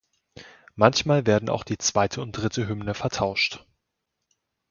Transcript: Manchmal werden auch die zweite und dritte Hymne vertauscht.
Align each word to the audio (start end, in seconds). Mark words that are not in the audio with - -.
Manchmal 0.73 1.27
werden 1.27 1.47
auch 1.47 1.63
die 1.63 1.77
zweite 1.77 2.21
und 2.23 2.31
dritte 2.31 2.67
Hymne 2.67 2.95
vertauscht. 2.95 3.67